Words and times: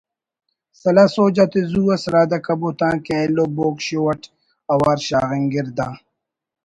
سلاہ 0.81 1.09
سوج 1.13 1.37
آتے 1.43 1.61
زو 1.71 1.83
اس 1.93 2.03
رادہ 2.13 2.37
کبو 2.45 2.69
تانکہ 2.79 3.13
ایلو 3.19 3.45
”بوگ 3.55 3.75
شو“ 3.85 4.01
اٹ 4.11 4.21
اوار 4.73 4.97
شاغنگر 5.07 5.67
دا 5.77 5.89